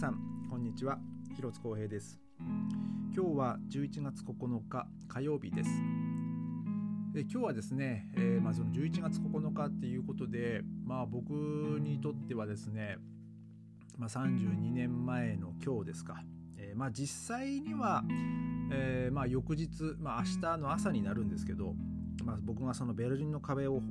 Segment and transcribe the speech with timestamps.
[0.00, 0.16] さん
[0.48, 0.98] こんにちは。
[1.36, 2.18] 広津光平です。
[3.14, 5.68] 今日は11月9日火曜日です。
[7.12, 12.96] で今日はですね、えー、まあ、その11月9日っていうことでまあ僕にとってはですね、
[13.98, 16.24] まあ、32年前の今日ですか、
[16.56, 18.02] えー、まあ実際には、
[18.72, 21.74] えー、まあ翌日、まあ、明日の朝になるんですけど、
[22.24, 23.82] まあ、僕がそのベルリンの壁を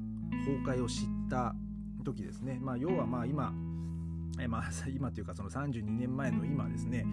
[0.47, 1.53] 崩壊を知った
[2.03, 3.53] 時ですね、まあ、要はまあ今
[4.39, 7.05] えまあ、 今というかその32年前の今ですね、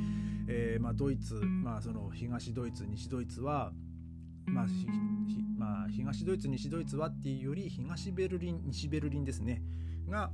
[0.46, 3.72] えー、まあ、ドイツ、まあ、その東ドイツ西ドイツは、
[4.46, 4.66] まあ
[5.56, 9.62] まあ、東ドイツ西ドイツはっていうより東ベルリン西ベルリンですね
[10.08, 10.30] が、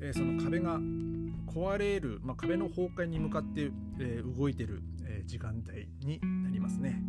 [0.00, 7.02] えー、その壁が壊れる、まあ、壁の崩壊に向かって、えー、動いてる、え時間帯になりますね。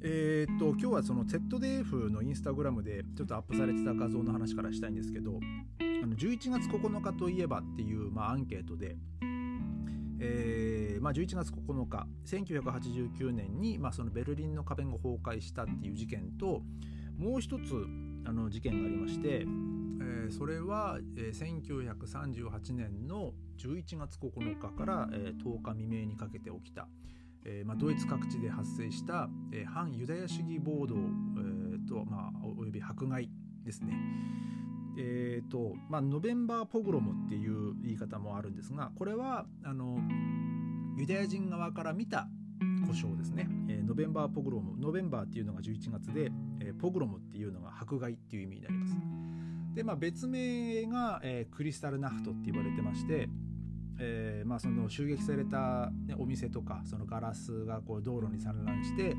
[0.00, 5.40] えー、っと今日はその ZDF のインスタグラムでちょっとアップされてた画像の話からしたいんですけど
[6.02, 8.96] あの11月9日といえばっていう、まあ、アンケートで、
[10.20, 16.62] えーまあ、11月9日1989年に、まあ、そのベルリンの壁が崩壊したっていう事件と
[17.16, 17.62] もう一つ
[18.24, 26.88] あの事件がありまして、えー、それは、えー、1938年の11月9日から、えー、10日未明にかけて起きた、
[27.44, 33.30] えーまあ、ドイツ各地で発生した、えー、反ユダヤ主義暴動、えーとまあ、および迫害
[33.64, 33.94] ですね。
[35.00, 39.98] えーとまあ、ノベンバーポグロムっていう言い方もあるんですがこれはあの
[40.96, 42.26] ユダヤ人側から見た
[42.86, 48.96] 故障ですね、えー、ノベンバーポグロムノベンバーっていうのが11月で、えー、ポグロムっていうのが迫害っていう意味になります。
[49.74, 53.28] で、まあ、別名が、えー、クリスタルナフトって言われてまして、
[54.00, 59.14] えーまあ、その襲撃された、ね、お店とかそのガラスがこう道路に散乱して、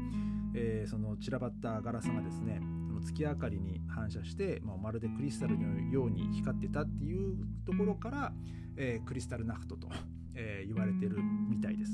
[0.53, 2.59] えー、その散らばったガラスがですね
[2.99, 8.33] 月明かりに反射して、まあ、まるでクリスタルのように光ってたっていうところから、
[8.77, 9.89] えー、クリスタルナフトと、
[10.35, 11.17] えー、言われてる
[11.49, 11.91] みたいです。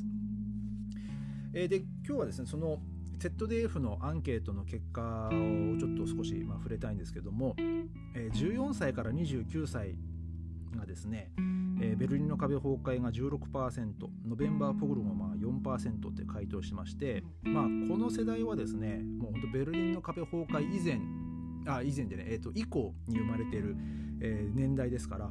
[1.54, 2.80] えー、で今日はですねその
[3.18, 9.96] ZDF のアンケートの結果をちょっと少し、まあ、触れたいんですけども、えー、14歳から29歳
[10.76, 11.32] がですね、
[11.82, 13.94] えー、ベルリンの壁崩壊が16%
[14.28, 21.00] ノベンバーポグロムはまあ4%って回答しまして、まあ、この世代はですねもう本当ベルリンの壁崩壊以前
[21.68, 23.76] あ以前でね、えー、と以降に生まれている、
[24.22, 25.30] えー、年代ですから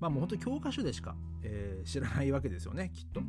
[0.00, 3.20] まあもう本当教科書でしか、えー、知らないわけですよねきっと。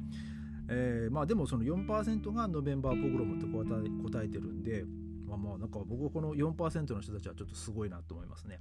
[0.74, 4.86] えー、まあでもその4%がノベンバーポグロムって答え答えてるんで、
[5.28, 8.58] まあ、まあなんか僕この4%の人たちはちょっとすごいなと思いますね。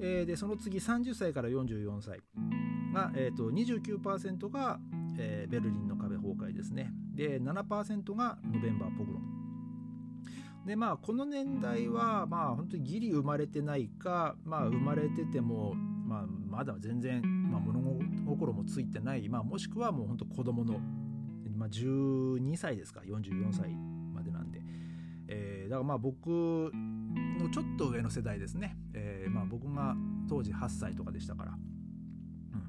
[0.00, 2.20] えー、でその次30歳から44歳
[2.92, 4.78] が、えーと、29%が、
[5.18, 6.92] えー、ベルリンの壁崩壊ですね。
[7.14, 9.34] で7%がノベンバーポグロム
[10.66, 17.80] でまあこの年代はまあ本当にギリ生まれてないかまあ生まれてても、まあ、まだ全然、まあ、物
[18.26, 20.80] 心もついてない、まあ、もしくはもう本当子供の、
[21.56, 23.00] まあ、12歳ですか。
[23.00, 23.74] 44歳
[24.14, 24.62] までなんで、
[25.28, 26.28] えー、だからまあ僕
[27.38, 29.96] のちょっと上の世代ですね、えー、まあ、僕が
[30.28, 31.54] 当時8歳とかでしたから、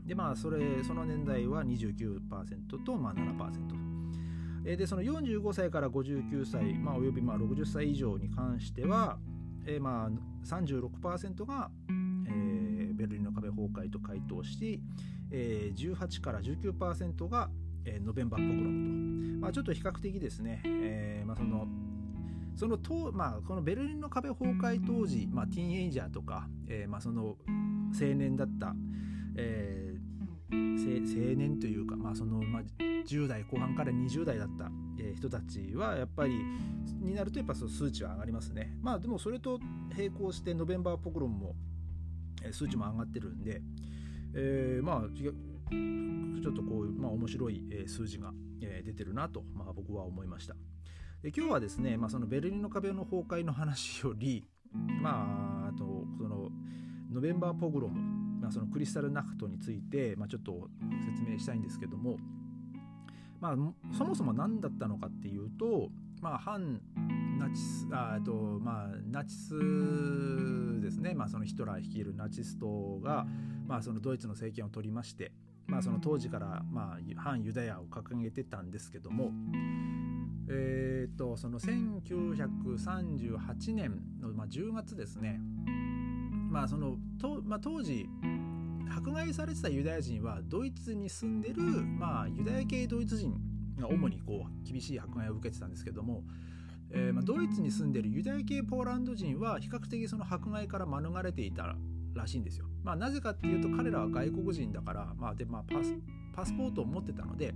[0.06, 9.18] でまあそれその年代は29%と、まあ、7%、でその45歳から59歳、まあ、およびまあ60歳以上に関しては、
[9.68, 14.82] えー、まあ36%が、えー、ベルリンの壁崩壊と回答し、
[15.32, 17.50] えー、18から19%が、
[17.86, 21.68] えー、ノベンバーポグロムと、まあ、ちょっと比較的ですね、えーまあ、その
[22.56, 27.36] そのと、まあ、このベルリンの壁崩壊当時、まあ、ティーンエイジャーとか、えー、まあ、その
[27.94, 28.74] 青年だった、
[29.36, 32.62] えー、青年というか、まあそのまあ、
[33.06, 36.40] 10代後半から20代だった、え人たちはやっぱり
[37.02, 38.78] になるとやっぱその数値は上がりますね。
[38.82, 39.60] まあでもそれと
[39.96, 41.56] 並行してノベンバーポクロンも、
[42.44, 43.62] え数値も上がってるんで、
[44.34, 50.56] えー、まあちょっとこう、まあ、面白い数字が出てるなと、まあ、僕は思いました。
[51.22, 54.48] で今日はですね、まあ、そのベルリンの壁の崩壊の話より、
[55.02, 56.50] まあ、あとその
[57.12, 58.00] ノベンバーポグロム、
[58.42, 60.70] まあ、そのクリスタルナフトについて、まあ、ちょっと
[61.06, 62.18] 説明したいんですけども、
[63.40, 63.56] まあ、
[63.98, 65.90] そもそも何だったのかっていうと、
[66.22, 66.82] まあ、反
[67.40, 73.26] ナチスあと、まあ、ナチスですね、まあ、そのヒトラー率いるナチス党が、
[73.68, 75.32] まあ、そのドイツの政権を取りまして、
[75.68, 79.32] まあ、その当時から、まあ、反ユダヤを掲げてたんですけども、
[80.48, 85.42] えーと、その1938年の、まあ、10月ですね、
[86.52, 88.08] まあそのとまあ、当時
[88.90, 93.36] 迫害されてたユダヤ人はドイツに住んでる、まあ、ユダヤ系ドイツ人
[93.80, 96.24] が主にこう厳しい迫害を受けてたんですけども、
[96.92, 101.76] えーまあ、ドイツに住んでるユダヤ系ポーランド人は比較的その迫害から免れていた
[102.14, 102.68] らしいんですよ。
[102.84, 105.94] まあ、なぜかっていうと彼らは外国人だから、まあでまあ、パス
[106.34, 107.54] パスポートを持ってたので、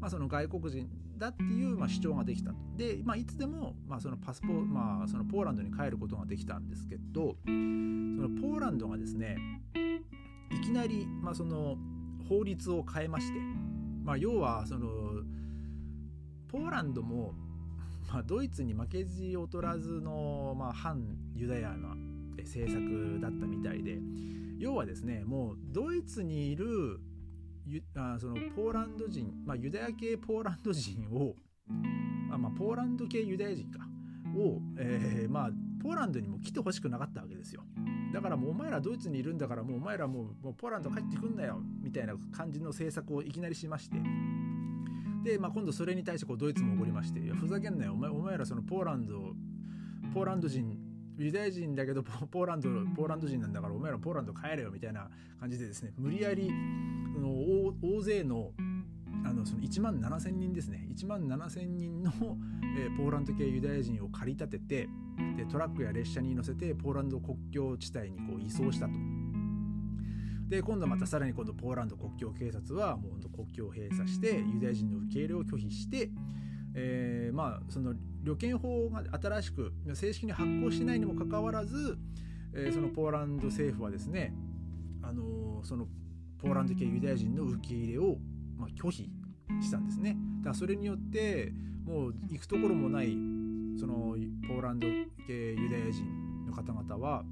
[0.00, 2.56] まあ、その外国人だっていう、まあ、主張ができたと。
[2.76, 9.36] で、まあ、いつでも、まあ、そのパスポ、まあ、そのポーランドに帰ることができたんですけどそのポーランドがですね
[10.50, 11.76] いきなり、まあ、その
[12.28, 13.38] 法律を変えまして、
[14.04, 14.88] まあ、要はその
[16.48, 17.32] ポーランドも、
[18.08, 21.04] まあ、ドイツに負けじ劣らずの、まあ、反
[21.34, 21.96] ユダヤの
[22.38, 23.98] 政策だったみたいで
[24.58, 27.00] 要はですねもうドイツにいる
[27.96, 31.34] あそのポーランド人、まあ、ユダヤ系ポーランド人を
[32.30, 33.80] あ、まあ、ポーランド系ユダヤ人か。
[34.36, 35.50] を、えー、まあ
[35.82, 37.62] ポーランドにも来てほしくなかったわけですよ。
[38.12, 41.60] だからもうお前らドイツにいるんだからもうお前らもうもうポーランド帰ってくんなよ。
[41.82, 43.98] みたいな感じの政策をいきなりしまして。
[45.24, 47.92] で、まあ、今度それに対してこうドイツも怒りまして「いやふざけんなよ。
[47.92, 49.34] お前お前らそのポーランド
[50.12, 50.76] ポーランド人
[51.18, 55.08] ユダヤ人だけどポーランドポーランド人なんだからお前らポーランド帰れよみたいな
[55.38, 56.50] 感じでですね無理やり
[57.14, 57.30] その
[57.82, 58.50] 大勢の
[59.24, 62.12] あのその1万7,000人ですね1万7,000人の、
[62.76, 64.88] えー、ポーランド系ユダヤ人を駆り立てて
[65.36, 68.92] でトラックや列車に乗せてポーランド国境地帯にこう移送したと。
[70.48, 76.10] で今度またさらに今度ポーランド国境警察はもう国境を閉鎖してユダヤ人の受け入れを拒否して、
[76.74, 81.98] えー、まあその旅券法が新しく正式に発行してないにもかかわらず、
[82.54, 84.34] えー、そのポーランド政府はですね、
[85.02, 85.86] あのー、その
[86.38, 88.16] ポーランド系ユダヤ人の受け入れを、
[88.56, 89.10] まあ、拒否
[89.62, 90.16] したんですね。
[90.38, 91.52] だからそれによって
[91.84, 93.16] もう行くところもない
[93.78, 94.16] その
[94.48, 94.86] ポーランド
[95.26, 97.24] 系ユダヤ人の方々は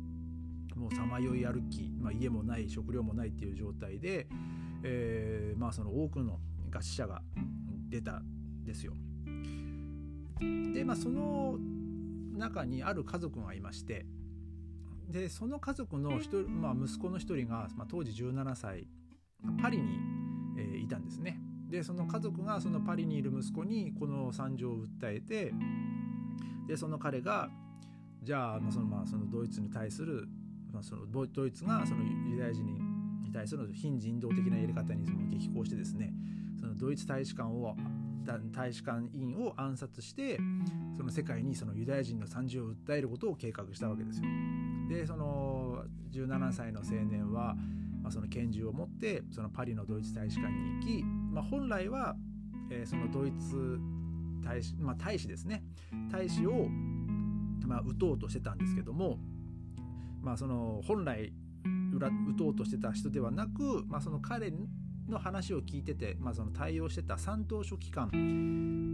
[0.76, 4.26] もうさまよい歩き、まあ、家もない食料もないっていう状態で、
[4.82, 6.38] えー、まあその多くの
[6.70, 7.22] 餓死者が
[7.88, 8.94] 出たんですよ。
[10.74, 11.58] でまあその
[12.36, 14.06] 中にある家族がいまして
[15.08, 18.86] でその家族の人、まあ、息子の一人が、まあ、当時17歳
[19.60, 19.98] パリに、
[20.58, 21.38] えー、いたんですね。
[21.68, 25.54] でその家族がそのパリにいる息子にこの惨状を訴えて
[26.68, 27.48] でその彼が
[28.22, 30.28] じゃあ、まあ、そのまあそのドイツに対する、
[30.70, 32.64] まあ、そのドイツがそのユダヤ人
[33.22, 36.12] に対する非人道的なやり方にその激高してですね
[36.60, 37.74] そのドイツ大使館を
[38.24, 40.38] 大使館員を暗殺して
[40.96, 44.26] その世界にそのユダヤ人の惨事を訴えることを計画したわけですよ。
[44.88, 47.56] でその17歳の青年は、
[48.02, 52.14] まあ、その拳銃を持ってそのパリのドイツ大使館に行き、まあ、本来は、
[52.70, 53.78] えー、そのドイツ
[54.42, 55.62] 大使,、まあ、大使ですね
[56.10, 56.68] 大使を、
[57.66, 59.18] まあ、撃とうとしてたんですけども、
[60.20, 61.32] まあ、その本来
[61.64, 64.50] 撃とうとしてた人ではなく、まあ、その彼
[65.08, 68.10] の話を聞いてて、まあ、その対応してた三等書記官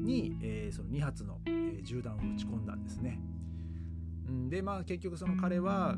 [0.04, 1.38] に、えー、その2発の、
[1.82, 3.20] 銃弾を撃ち込んだんですね。
[4.48, 5.96] でまあ結局その彼は、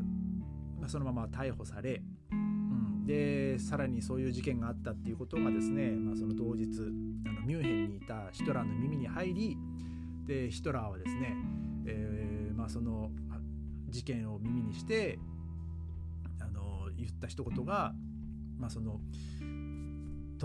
[0.86, 2.02] そのまま逮捕され、
[2.32, 6.68] うん、でさらにそういう事件があったっていうことがですね、まあ、その当日
[7.26, 9.58] あのミュンヘンにいたヒトラーの耳に入り
[10.26, 11.36] でヒトラーはですね、
[11.86, 13.10] えー、まあ、その
[13.88, 15.18] 事件を耳にして
[16.40, 17.92] あの言った一言が、
[18.58, 19.00] まあ、その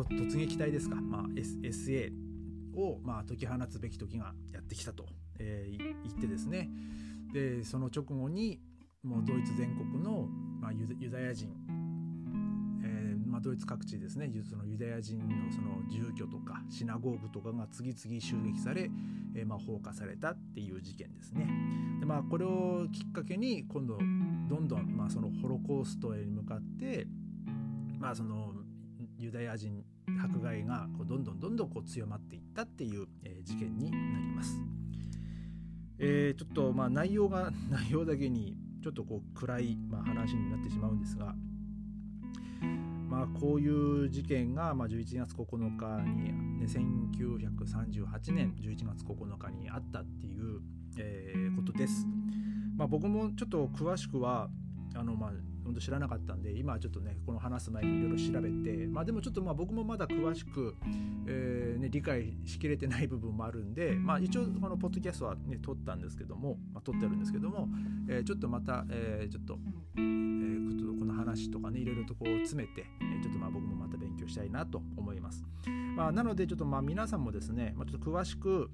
[0.03, 2.11] 突撃隊ですか、まあ、S、SA
[2.75, 5.05] を、まあ、解き放つべき時がやってきたと、
[5.39, 6.69] えー、言ってですね。
[7.33, 8.59] でその直後に
[9.03, 10.27] もうドイツ全国の、
[10.59, 11.49] まあ、ユダヤ人、
[12.83, 14.31] えーまあ、ドイツ各地ですね。
[14.49, 18.89] そのユダヤ人のその住居とかシナゴーグとかが次々襲撃され、
[19.35, 21.47] えーまあ、放火されたっていう事件ですね。
[21.99, 24.03] でまあ、これをきっかけに今度ど
[24.59, 27.07] んどん、まあ、そのホロコーストへ向かって、
[27.99, 28.53] まあ、その
[29.25, 29.83] ユダヤ人
[30.23, 34.61] 迫害がこうどんどんどんどんこう強まっていったっていう、えー、事件になります。
[35.97, 41.35] えー、ちょっとまあ内容が 内容だけにちょっとこう暗い、まあ、話になってしまうんですが、
[43.09, 46.25] まあ、こういう事件が、まあ、11月9日に、
[46.59, 50.61] ね、1938年11月9日にあったっていう、
[50.99, 52.05] えー、ことです。
[52.77, 54.51] まあ、僕もちょっと詳しくは
[54.93, 55.31] あのまあ
[55.65, 60.75] 本当知らなかったんで今ちょっとねこの話す前にいろいろ調べてまあでもちょっとまあ僕もまだ詳しく、
[61.27, 67.67] えーね、理解しきれてない部分もあるんでまあ一応このポッドキャストはね撮ったんですけども、まあ、撮ってあるんですけども、
[68.07, 69.57] えー、ちょっとまた、えー、ちょっと、
[69.97, 75.43] えー、この話とかねいろいろとこう詰めて、えちょっとまあ僕もまた勉強したいなと思います。
[75.95, 78.69] まあ、なのでちょっとまあ皆さんもですね、まあ、ちょっと詳しく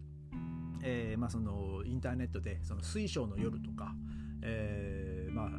[0.84, 3.94] えーまあ、そのインターネットでその水晶の夜とか、
[4.42, 5.50] えーまあ、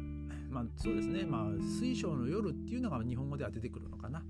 [0.53, 4.23] まあ、そうですね、まあ、水晶の夜っていうのが日本語では出てくるのかな。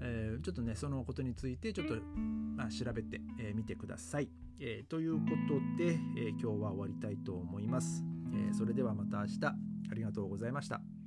[0.00, 4.28] えー、ちょっとね、そのことについてちょっと、まあ、調べてみ、えー、てください。
[4.60, 8.04] えー、ということで、え今日は終わりたいと思います。
[8.34, 10.97] えそれではまた明日、ありがとうございました。